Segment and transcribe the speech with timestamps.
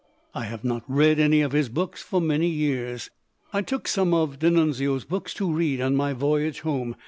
[0.33, 3.11] I have not read any of his books for many years.
[3.53, 6.95] "I took some of D'Annunzio's books to read on my voyage home.